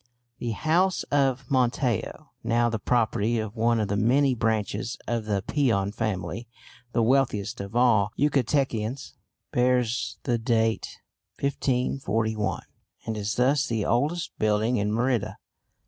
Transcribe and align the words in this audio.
The 0.39 0.53
house 0.53 1.03
of 1.11 1.51
Montejo 1.51 2.31
now 2.43 2.69
the 2.71 2.79
property 2.79 3.37
of 3.37 3.55
one 3.55 3.79
of 3.79 3.87
the 3.87 3.95
many 3.95 4.33
branches 4.33 4.97
of 5.05 5.25
the 5.25 5.43
Peon 5.43 5.91
family, 5.91 6.47
the 6.91 7.03
wealthiest 7.03 7.61
of 7.61 7.75
all 7.75 8.11
Yucatecans 8.17 9.13
bears 9.51 10.17
the 10.23 10.39
date 10.39 10.97
1541, 11.39 12.63
and 13.05 13.15
is 13.15 13.35
thus 13.35 13.67
the 13.67 13.85
oldest 13.85 14.31
building 14.39 14.77
in 14.77 14.91
Merida. 14.91 15.37